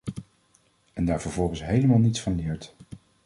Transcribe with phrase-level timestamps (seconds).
[0.93, 2.75] En daar vervolgens helemaal niets van leert!